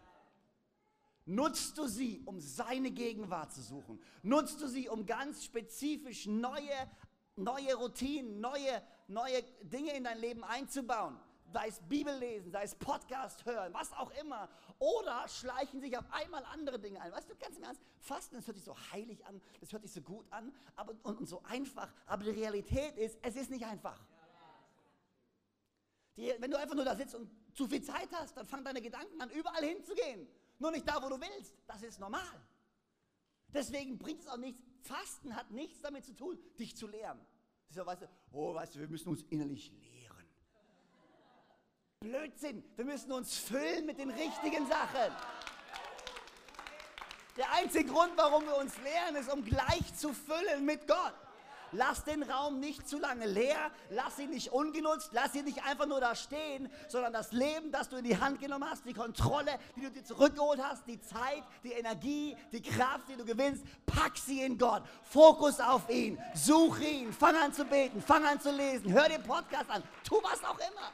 [1.32, 4.02] Nutzt du sie, um seine Gegenwart zu suchen?
[4.22, 6.90] Nutzt du sie, um ganz spezifisch neue,
[7.38, 11.18] neue Routinen, neue, neue Dinge in dein Leben einzubauen?
[11.54, 14.50] Sei es Bibel lesen, sei es Podcast hören, was auch immer.
[14.78, 17.14] Oder schleichen sich auf einmal andere Dinge ein.
[17.14, 19.94] Weißt du, ganz im Ernst, Fasten, das hört sich so heilig an, das hört sich
[19.94, 21.94] so gut an aber, und, und so einfach.
[22.08, 24.06] Aber die Realität ist, es ist nicht einfach.
[26.18, 28.82] Die, wenn du einfach nur da sitzt und zu viel Zeit hast, dann fangen deine
[28.82, 30.28] Gedanken an, überall hinzugehen.
[30.62, 31.56] Nur nicht da, wo du willst.
[31.66, 32.40] Das ist normal.
[33.48, 34.62] Deswegen bringt es auch nichts.
[34.84, 37.20] Fasten hat nichts damit zu tun, dich zu lehren.
[37.70, 40.28] Ja, weißt du, oh, weißt du, wir müssen uns innerlich lehren.
[42.02, 42.64] Blödsinn.
[42.76, 45.12] Wir müssen uns füllen mit den richtigen Sachen.
[47.38, 51.16] Der einzige Grund, warum wir uns lehren, ist, um gleich zu füllen mit Gott.
[51.74, 55.86] Lass den Raum nicht zu lange leer, lass ihn nicht ungenutzt, lass ihn nicht einfach
[55.86, 59.58] nur da stehen, sondern das Leben, das du in die Hand genommen hast, die Kontrolle,
[59.76, 64.18] die du dir zurückgeholt hast, die Zeit, die Energie, die Kraft, die du gewinnst, pack
[64.18, 64.84] sie in Gott.
[65.04, 69.24] Fokus auf ihn, such ihn, fang an zu beten, fang an zu lesen, hör den
[69.24, 70.92] Podcast an, tu was auch immer.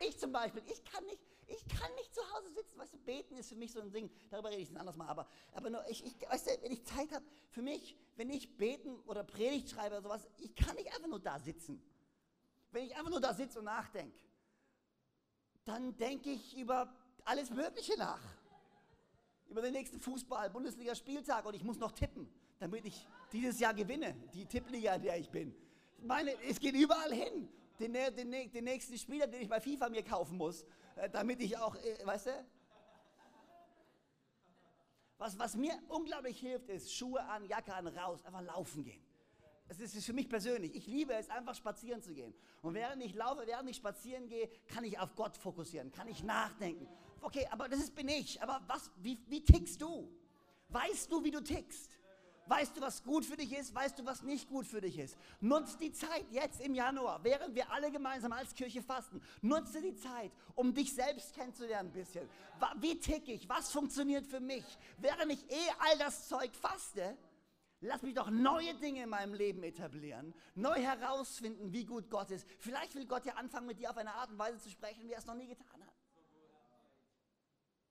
[0.00, 3.36] Ich zum Beispiel, ich kann nicht, ich kann nicht zu Hause sitzen, weißt du, beten
[3.36, 5.88] ist für mich so ein Ding, darüber rede ich ein anderes Mal, aber, aber nur
[5.88, 9.70] ich, ich, weißt du, wenn ich Zeit habe, für mich, wenn ich beten oder Predigt
[9.70, 11.82] schreibe oder sowas, ich kann nicht einfach nur da sitzen.
[12.70, 14.18] Wenn ich einfach nur da sitze und nachdenke,
[15.64, 18.20] dann denke ich über alles Mögliche nach.
[19.48, 24.44] Über den nächsten Fußball-Bundesliga-Spieltag und ich muss noch tippen, damit ich dieses Jahr gewinne, die
[24.44, 25.54] Tippliga, in der ich bin.
[25.98, 27.48] Ich meine, es geht überall hin.
[27.78, 30.64] Den, den, den nächsten Spieler, den ich bei FIFA mir kaufen muss,
[30.96, 32.46] äh, damit ich auch, äh, weißt du?
[35.18, 39.02] Was, was mir unglaublich hilft, ist Schuhe an, Jacke an, raus, einfach laufen gehen.
[39.68, 40.74] Das ist für mich persönlich.
[40.74, 42.34] Ich liebe es, einfach spazieren zu gehen.
[42.62, 46.22] Und während ich laufe, während ich spazieren gehe, kann ich auf Gott fokussieren, kann ich
[46.22, 46.88] nachdenken.
[47.20, 48.40] Okay, aber das bin ich.
[48.42, 50.10] Aber was, wie, wie tickst du?
[50.68, 51.90] Weißt du, wie du tickst?
[52.48, 53.74] Weißt du, was gut für dich ist?
[53.74, 55.16] Weißt du, was nicht gut für dich ist?
[55.40, 59.20] Nutz die Zeit jetzt im Januar, während wir alle gemeinsam als Kirche fasten.
[59.42, 62.28] Nutze die Zeit, um dich selbst kennenzulernen ein bisschen.
[62.80, 63.48] Wie tick ich?
[63.48, 64.64] Was funktioniert für mich?
[64.96, 67.16] Während ich eh all das Zeug faste,
[67.80, 72.44] Lass mich doch neue Dinge in meinem Leben etablieren, neu herausfinden, wie gut Gott ist.
[72.58, 75.12] Vielleicht will Gott ja anfangen, mit dir auf eine Art und Weise zu sprechen, wie
[75.12, 75.97] er es noch nie getan hat.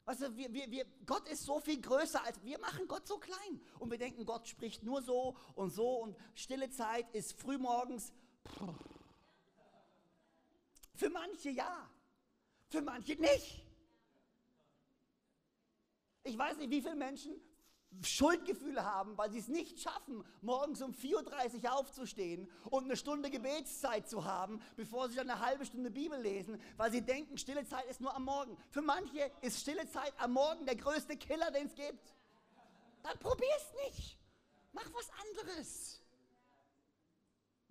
[0.08, 3.62] Du, wir, wir, wir, Gott ist so viel größer als wir machen Gott so klein.
[3.78, 8.14] Und wir denken, Gott spricht nur so und so und stille Zeit ist frühmorgens.
[10.96, 11.90] Für manche ja,
[12.70, 13.66] für manche nicht.
[16.24, 17.36] Ich weiß nicht, wie viele Menschen
[18.04, 23.30] Schuldgefühle haben, weil sie es nicht schaffen, morgens um 4.30 Uhr aufzustehen und eine Stunde
[23.30, 27.66] Gebetszeit zu haben, bevor sie dann eine halbe Stunde Bibel lesen, weil sie denken, stille
[27.66, 28.58] Zeit ist nur am Morgen.
[28.70, 32.16] Für manche ist stille Zeit am Morgen der größte Killer, den es gibt.
[33.04, 34.18] Dann probier's nicht.
[34.74, 36.02] Mach was anderes.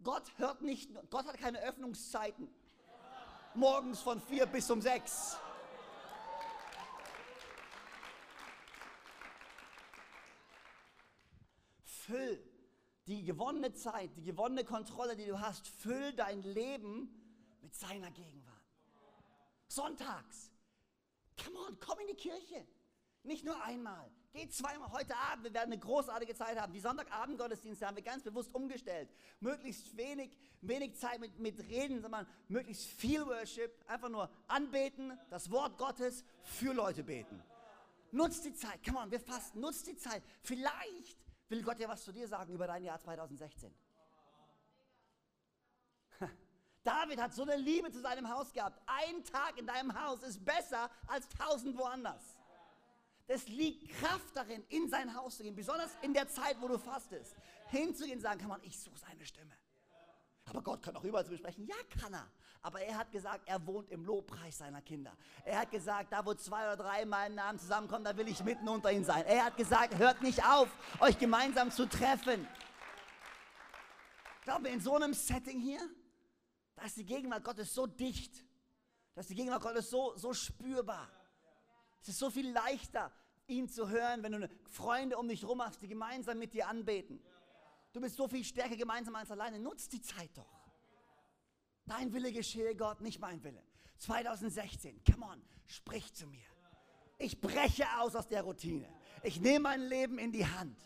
[0.03, 2.49] Gott hört nicht, Gott hat keine Öffnungszeiten.
[3.55, 5.39] Morgens von 4 bis um 6.
[12.07, 12.43] füll
[13.07, 17.09] die gewonnene Zeit, die gewonnene Kontrolle, die du hast, füll dein Leben
[17.63, 18.57] mit seiner Gegenwart.
[19.69, 20.51] Sonntags.
[21.43, 22.67] Come on, komm in die Kirche.
[23.23, 24.11] Nicht nur einmal.
[24.33, 25.45] Geh zweimal heute Abend.
[25.45, 26.73] Wir werden eine großartige Zeit haben.
[26.73, 29.09] Die Sonntagabend-Gottesdienste haben wir ganz bewusst umgestellt.
[29.41, 33.73] Möglichst wenig, wenig Zeit mit, mit Reden, sondern möglichst viel Worship.
[33.89, 37.43] Einfach nur anbeten, das Wort Gottes für Leute beten.
[38.13, 38.85] Nutzt die Zeit.
[38.85, 39.61] Come on, wir fasten.
[39.61, 40.23] Nutzt die Zeit.
[40.43, 43.75] Vielleicht will Gott ja was zu dir sagen über dein Jahr 2016.
[46.85, 48.81] David hat so eine Liebe zu seinem Haus gehabt.
[48.87, 52.37] Ein Tag in deinem Haus ist besser als tausend woanders.
[53.29, 56.79] Es liegt Kraft darin, in sein Haus zu gehen, besonders in der Zeit, wo du
[56.79, 57.35] fastest.
[57.71, 59.53] Hinzugehen und sagen, kann man, ich suche seine Stimme.
[60.45, 61.67] Aber Gott kann auch überall zu besprechen.
[61.67, 62.31] Ja, kann er.
[62.67, 65.17] Aber er hat gesagt, er wohnt im Lobpreis seiner Kinder.
[65.45, 68.43] Er hat gesagt, da wo zwei oder drei in meinem Namen zusammenkommen, da will ich
[68.43, 69.25] mitten unter ihnen sein.
[69.25, 72.45] Er hat gesagt, hört nicht auf, euch gemeinsam zu treffen.
[74.39, 75.79] Ich glaube, in so einem Setting hier,
[76.75, 78.45] da ist die Gegenwart Gottes so dicht.
[79.15, 81.09] Da ist die Gegenwart Gottes so, so spürbar.
[82.03, 83.13] Es ist so viel leichter,
[83.47, 87.23] ihn zu hören, wenn du Freunde um dich herum hast, die gemeinsam mit dir anbeten.
[87.93, 89.61] Du bist so viel stärker gemeinsam als alleine.
[89.61, 90.66] Nutz die Zeit doch.
[91.87, 93.63] Dein Wille geschehe, Gott, nicht mein Wille.
[93.99, 96.45] 2016, come on, sprich zu mir.
[97.19, 98.87] Ich breche aus aus der Routine.
[99.23, 100.77] Ich nehme mein Leben in die Hand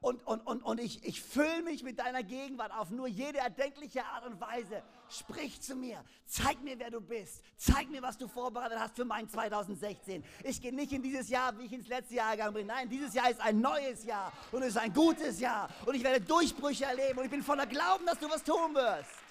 [0.00, 4.04] und, und, und, und ich, ich fülle mich mit deiner Gegenwart auf nur jede erdenkliche
[4.04, 4.82] Art und Weise.
[5.08, 9.04] Sprich zu mir, zeig mir, wer du bist, zeig mir, was du vorbereitet hast für
[9.04, 10.24] mein 2016.
[10.44, 12.66] Ich gehe nicht in dieses Jahr, wie ich ins letzte Jahr gegangen bin.
[12.66, 16.04] Nein, dieses Jahr ist ein neues Jahr und es ist ein gutes Jahr und ich
[16.04, 19.27] werde Durchbrüche erleben und ich bin voller Glauben, dass du was tun wirst.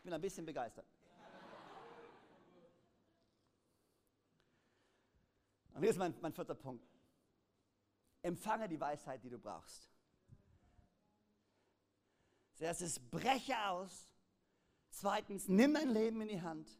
[0.00, 0.86] Ich bin ein bisschen begeistert.
[5.74, 6.88] Und hier ist mein, mein vierter Punkt
[8.22, 9.90] empfange die Weisheit, die du brauchst.
[12.58, 14.08] Erstes, breche aus.
[14.88, 16.70] Zweitens, nimm dein Leben in die Hand.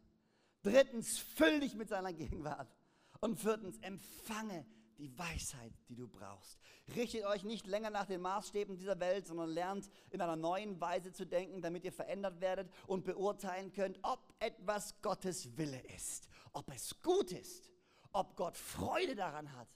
[0.63, 2.75] Drittens, füll dich mit seiner Gegenwart.
[3.21, 4.65] Und viertens, empfange
[5.01, 6.59] die Weisheit, die du brauchst.
[6.95, 11.11] Richtet euch nicht länger nach den Maßstäben dieser Welt, sondern lernt in einer neuen Weise
[11.13, 16.71] zu denken, damit ihr verändert werdet und beurteilen könnt, ob etwas Gottes Wille ist, ob
[16.71, 17.71] es gut ist,
[18.13, 19.69] ob Gott Freude daran hat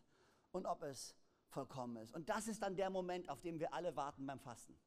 [0.52, 1.14] und ob es
[1.48, 2.12] vollkommen ist.
[2.12, 4.78] Und das ist dann der Moment, auf den wir alle warten beim Fasten.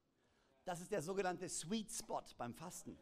[0.66, 3.00] Das ist der sogenannte Sweet Spot beim Fasten.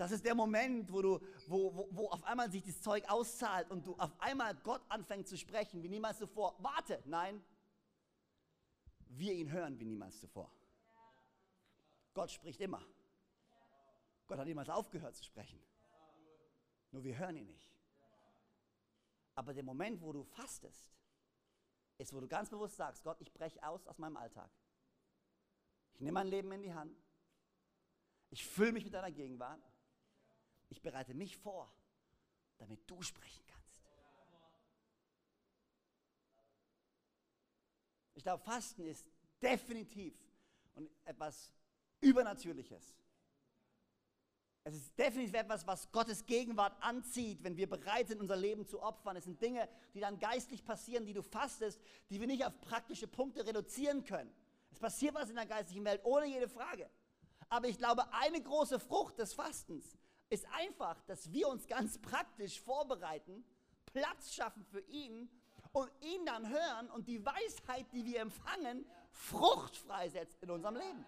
[0.00, 3.70] Das ist der Moment, wo, du, wo, wo, wo auf einmal sich das Zeug auszahlt
[3.70, 6.56] und du auf einmal Gott anfängt zu sprechen, wie niemals zuvor.
[6.58, 7.44] Warte, nein,
[9.08, 10.50] wir ihn hören wie niemals zuvor.
[12.14, 12.82] Gott spricht immer.
[14.26, 15.62] Gott hat niemals aufgehört zu sprechen.
[16.92, 17.70] Nur wir hören ihn nicht.
[19.34, 20.94] Aber der Moment, wo du fastest,
[21.98, 24.50] ist, wo du ganz bewusst sagst, Gott, ich breche aus aus meinem Alltag.
[25.92, 26.96] Ich nehme mein Leben in die Hand.
[28.30, 29.60] Ich fülle mich mit deiner Gegenwart.
[30.70, 31.70] Ich bereite mich vor,
[32.58, 33.60] damit du sprechen kannst.
[38.14, 39.06] Ich glaube, Fasten ist
[39.40, 40.14] definitiv
[40.74, 41.52] und etwas
[42.00, 42.94] Übernatürliches.
[44.62, 48.82] Es ist definitiv etwas, was Gottes Gegenwart anzieht, wenn wir bereit sind, unser Leben zu
[48.82, 49.16] opfern.
[49.16, 51.80] Es sind Dinge, die dann geistlich passieren, die du fastest,
[52.10, 54.30] die wir nicht auf praktische Punkte reduzieren können.
[54.70, 56.90] Es passiert was in der geistlichen Welt, ohne jede Frage.
[57.48, 59.96] Aber ich glaube, eine große Frucht des Fastens
[60.30, 63.44] ist einfach, dass wir uns ganz praktisch vorbereiten,
[63.92, 65.28] Platz schaffen für ihn
[65.72, 71.04] und ihn dann hören und die Weisheit, die wir empfangen, Frucht freisetzt in unserem Leben.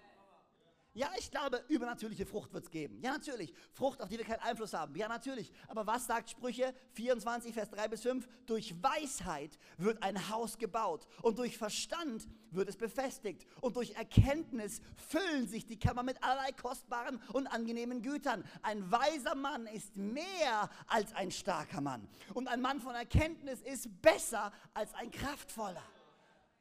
[0.94, 3.00] Ja, ich glaube, übernatürliche Frucht wird es geben.
[3.00, 3.55] Ja, natürlich.
[3.72, 4.94] Frucht, auf die wir keinen Einfluss haben.
[4.94, 5.50] Ja, natürlich.
[5.68, 8.28] Aber was sagt Sprüche 24, Vers 3 bis 5?
[8.44, 14.83] Durch Weisheit wird ein Haus gebaut und durch Verstand wird es befestigt und durch Erkenntnis
[15.09, 18.44] füllen sich die Kammer mit allerlei kostbaren und angenehmen Gütern.
[18.61, 24.02] Ein weiser Mann ist mehr als ein starker Mann und ein Mann von Erkenntnis ist
[24.02, 25.83] besser als ein kraftvoller.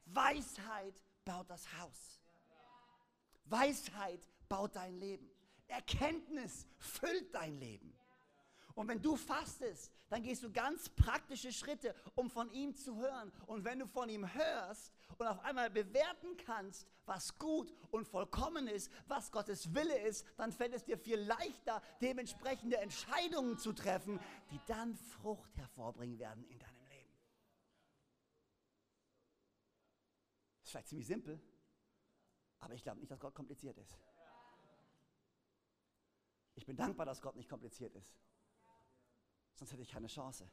[0.06, 2.21] Weisheit baut das Haus.
[3.52, 5.30] Weisheit baut dein Leben.
[5.68, 7.96] Erkenntnis füllt dein Leben.
[8.74, 13.32] Und wenn du fastest, dann gehst du ganz praktische Schritte, um von ihm zu hören.
[13.46, 18.68] Und wenn du von ihm hörst und auf einmal bewerten kannst, was gut und vollkommen
[18.68, 24.18] ist, was Gottes Wille ist, dann fällt es dir viel leichter, dementsprechende Entscheidungen zu treffen,
[24.50, 27.10] die dann Frucht hervorbringen werden in deinem Leben.
[30.60, 31.40] Das ist vielleicht ziemlich simpel,
[32.62, 33.98] aber ich glaube nicht, dass Gott kompliziert ist.
[36.54, 38.14] Ich bin dankbar, dass Gott nicht kompliziert ist.
[39.54, 40.48] Sonst hätte ich keine Chance.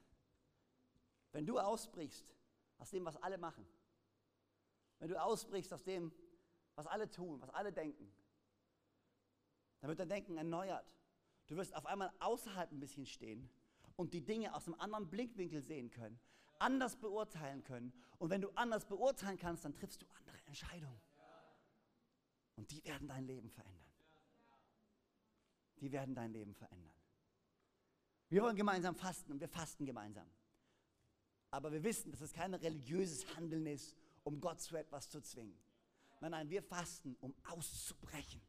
[1.32, 2.34] Wenn du ausbrichst
[2.80, 3.66] aus dem, was alle machen,
[4.98, 6.12] wenn du ausbrichst aus dem,
[6.74, 8.12] was alle tun, was alle denken,
[9.80, 10.98] dann wird dein Denken erneuert.
[11.46, 13.50] Du wirst auf einmal außerhalb ein bisschen stehen
[13.98, 16.20] und die Dinge aus einem anderen Blickwinkel sehen können,
[16.58, 17.94] anders beurteilen können.
[18.18, 21.09] Und wenn du anders beurteilen kannst, dann triffst du andere Entscheidungen.
[22.60, 23.94] Und die werden dein Leben verändern.
[25.80, 26.94] Die werden dein Leben verändern.
[28.28, 30.30] Wir wollen gemeinsam fasten und wir fasten gemeinsam.
[31.52, 33.96] Aber wir wissen, dass es kein religiöses Handeln ist,
[34.26, 35.58] um Gott zu etwas zu zwingen.
[36.20, 38.42] Nein, nein, wir fasten, um auszubrechen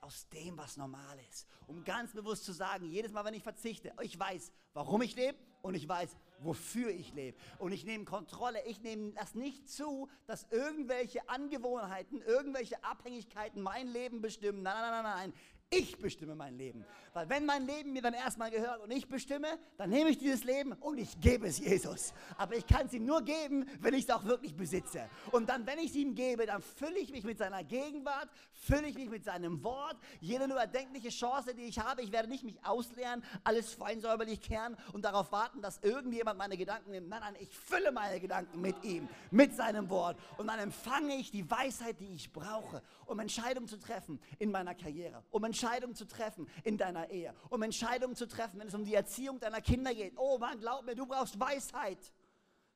[0.00, 1.46] aus dem, was normal ist.
[1.66, 5.36] Um ganz bewusst zu sagen, jedes Mal, wenn ich verzichte, ich weiß, warum ich lebe
[5.60, 7.36] und ich weiß, wofür ich lebe.
[7.58, 8.64] Und ich nehme Kontrolle.
[8.66, 14.62] Ich nehme das nicht zu, dass irgendwelche Angewohnheiten, irgendwelche Abhängigkeiten mein Leben bestimmen.
[14.62, 15.32] Nein, nein, nein, nein.
[15.70, 16.84] Ich bestimme mein Leben.
[17.12, 20.44] Weil wenn mein Leben mir dann erstmal gehört und ich bestimme, dann nehme ich dieses
[20.44, 22.14] Leben und ich gebe es Jesus.
[22.38, 25.08] Aber ich kann es ihm nur geben, wenn ich es auch wirklich besitze.
[25.30, 28.86] Und dann, wenn ich es ihm gebe, dann fülle ich mich mit seiner Gegenwart, fülle
[28.86, 29.96] ich mich mit seinem Wort.
[30.20, 34.74] Jede nur erdenkliche Chance, die ich habe, ich werde nicht mich ausleeren, alles feinsäuberlich kehren
[34.94, 37.08] und darauf warten, dass irgendjemand meine Gedanken nimmt.
[37.08, 40.16] Nein, nein, ich fülle meine Gedanken mit ihm, mit seinem Wort.
[40.38, 44.74] Und dann empfange ich die Weisheit, die ich brauche, um Entscheidungen zu treffen in meiner
[44.74, 48.84] Karriere, um Entscheidungen zu treffen in deiner Ehe, um Entscheidungen zu treffen, wenn es um
[48.84, 50.16] die Erziehung deiner Kinder geht.
[50.16, 51.98] Oh Mann, glaub mir, du brauchst Weisheit,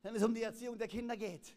[0.03, 1.55] wenn es um die Erziehung der Kinder geht.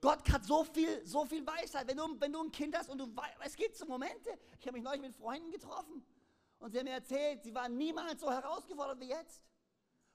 [0.00, 1.86] Gott hat so viel, so viel Weisheit.
[1.86, 4.66] Wenn du, wenn du ein Kind hast und du weißt, es gibt so Momente, ich
[4.66, 6.04] habe mich neulich mit Freunden getroffen
[6.58, 9.44] und sie haben mir erzählt, sie waren niemals so herausgefordert wie jetzt.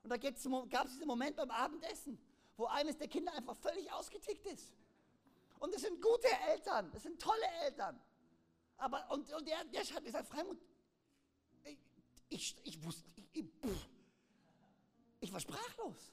[0.04, 2.20] Und da gab es diesen Moment beim Abendessen,
[2.58, 4.74] wo eines der Kinder einfach völlig ausgetickt ist.
[5.60, 7.98] Und es sind gute Eltern, es sind tolle Eltern.
[8.78, 10.62] Aber, und, und der, der hat gesagt, Freimund,
[11.64, 11.78] ich,
[12.30, 13.46] ich, ich wusste, ich, ich,
[15.22, 16.12] ich war sprachlos.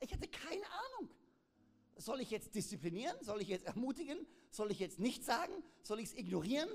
[0.00, 1.10] Ich hatte keine Ahnung.
[1.96, 3.16] Soll ich jetzt disziplinieren?
[3.22, 4.26] Soll ich jetzt ermutigen?
[4.50, 5.52] Soll ich jetzt nichts sagen?
[5.82, 6.68] Soll ich es ignorieren?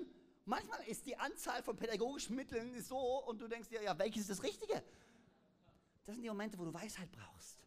[0.46, 4.30] Manchmal ist die Anzahl von pädagogischen Mitteln so und du denkst dir, ja, welches ist
[4.30, 4.82] das Richtige?
[6.06, 7.60] Das sind die Momente, wo du Weisheit brauchst.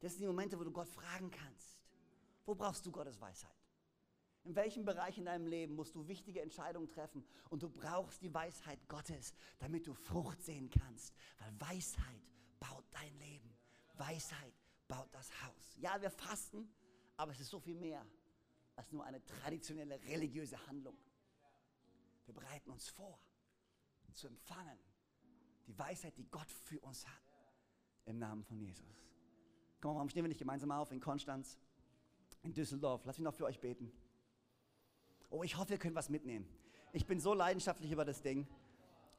[0.00, 1.78] Das sind die Momente, wo du Gott fragen kannst.
[2.44, 3.55] Wo brauchst du Gottes Weisheit?
[4.46, 8.32] In welchem Bereich in deinem Leben musst du wichtige Entscheidungen treffen und du brauchst die
[8.32, 12.22] Weisheit Gottes, damit du Frucht sehen kannst, weil Weisheit
[12.60, 13.52] baut dein Leben.
[13.94, 14.54] Weisheit
[14.86, 15.76] baut das Haus.
[15.78, 16.72] Ja, wir fasten,
[17.16, 18.06] aber es ist so viel mehr
[18.76, 20.96] als nur eine traditionelle religiöse Handlung.
[22.26, 23.18] Wir bereiten uns vor,
[24.12, 24.78] zu empfangen
[25.66, 27.34] die Weisheit, die Gott für uns hat.
[28.04, 29.04] Im Namen von Jesus.
[29.80, 31.58] Komm, warum stehen wir nicht gemeinsam auf in Konstanz,
[32.42, 33.04] in Düsseldorf?
[33.04, 33.90] Lass mich noch für euch beten.
[35.30, 36.48] Oh, ich hoffe, ihr könnt was mitnehmen.
[36.92, 38.46] Ich bin so leidenschaftlich über das Ding.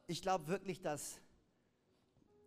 [0.06, 1.20] Ich glaube wirklich, dass,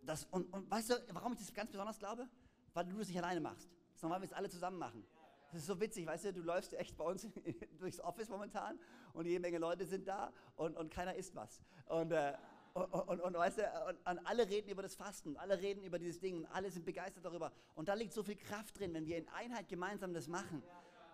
[0.02, 2.28] dass und, und weißt du, warum ich das ganz besonders glaube?
[2.74, 3.68] Weil du das nicht alleine machst.
[4.02, 5.04] Normal, wenn wir es alle zusammen machen.
[5.52, 7.28] Das ist so witzig, weißt du, du läufst echt bei uns
[7.78, 8.78] durchs Office momentan
[9.12, 11.60] und jede Menge Leute sind da und, und keiner isst was.
[11.86, 12.34] Und, äh,
[12.74, 15.98] und, und, und, weißt du, und, und, alle reden über das Fasten, alle reden über
[15.98, 17.52] dieses Ding und alle sind begeistert darüber.
[17.74, 20.62] Und da liegt so viel Kraft drin, wenn wir in Einheit gemeinsam das machen.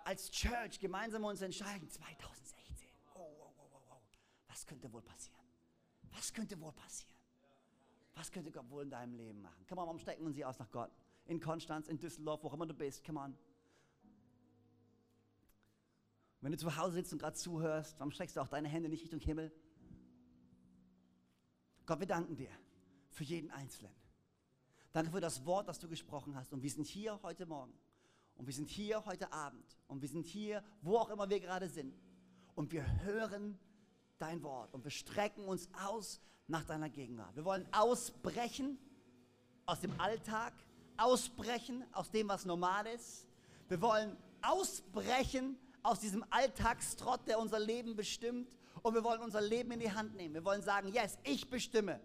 [0.09, 4.01] Als Church gemeinsam uns entscheiden, 2016, oh, oh, oh, oh, oh,
[4.47, 5.44] was könnte wohl passieren?
[6.12, 7.14] Was könnte wohl passieren?
[8.14, 9.66] Was könnte Gott wohl in deinem Leben machen?
[9.68, 10.90] Komm mal, warum strecken wir uns aus nach Gott?
[11.27, 13.37] In Konstanz, in Düsseldorf, wo immer du bist, come on.
[16.40, 19.03] Wenn du zu Hause sitzt und gerade zuhörst, warum streckst du auch deine Hände nicht
[19.03, 19.53] Richtung Himmel?
[21.85, 22.51] Gott, wir danken dir
[23.11, 23.92] für jeden Einzelnen.
[24.90, 26.55] Danke für das Wort, das du gesprochen hast.
[26.55, 27.79] Und wir sind hier heute Morgen.
[28.38, 29.77] Und wir sind hier heute Abend.
[29.88, 31.94] Und wir sind hier, wo auch immer wir gerade sind.
[32.55, 33.59] Und wir hören
[34.18, 34.72] dein Wort.
[34.72, 37.35] Und wir strecken uns aus nach deiner Gegenwart.
[37.37, 38.79] Wir wollen ausbrechen
[39.66, 40.55] aus dem Alltag,
[40.96, 43.27] ausbrechen aus dem, was normal ist.
[43.68, 48.48] Wir wollen ausbrechen aus diesem Alltagstrott, der unser Leben bestimmt.
[48.83, 50.35] Und wir wollen unser Leben in die Hand nehmen.
[50.35, 52.01] Wir wollen sagen, yes, ich bestimme.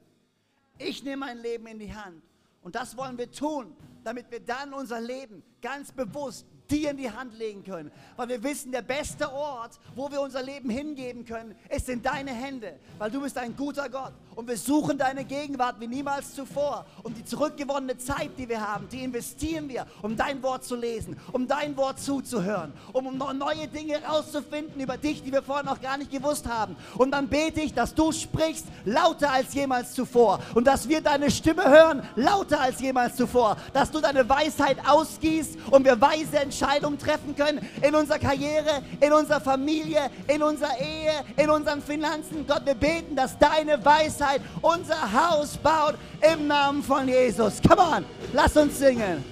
[0.80, 2.24] Ich nehme mein Leben in die Hand.
[2.63, 7.12] Und das wollen wir tun, damit wir dann unser Leben ganz bewusst dir in die
[7.12, 7.91] Hand legen können.
[8.15, 12.32] Weil wir wissen, der beste Ort, wo wir unser Leben hingeben können, ist in deine
[12.32, 12.80] Hände.
[12.97, 14.13] Weil du bist ein guter Gott.
[14.36, 16.86] Und wir suchen deine Gegenwart wie niemals zuvor.
[17.04, 21.19] Und die zurückgewonnene Zeit, die wir haben, die investieren wir, um dein Wort zu lesen,
[21.32, 25.98] um dein Wort zuzuhören, um neue Dinge herauszufinden über dich, die wir vorher noch gar
[25.98, 26.76] nicht gewusst haben.
[26.98, 30.39] Und dann bete ich, dass du sprichst lauter als jemals zuvor.
[30.56, 33.58] Und dass wir deine Stimme hören lauter als jemals zuvor.
[33.74, 39.13] Dass du deine Weisheit ausgießt und wir weise Entscheidungen treffen können in unserer Karriere, in
[39.13, 42.48] unserer Familie, in unserer Ehe, in unseren Finanzen.
[42.48, 44.23] Gott, wir beten, dass deine Weisheit
[44.62, 47.62] unser Haus baut im Namen von Jesus.
[47.68, 49.24] Come on, lass uns singen.